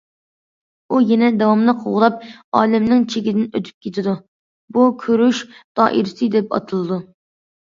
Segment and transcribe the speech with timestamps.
[0.93, 2.23] ئۇ يەنە داۋاملىق غۇلاپ،
[2.61, 4.17] ئالەمنىڭ چېكىدىن ئۆتۈپ كېتىدۇ،
[4.79, 5.43] بۇ كۆرۈش
[5.81, 6.99] دائىرىسى دەپ ئاتىلىدۇ.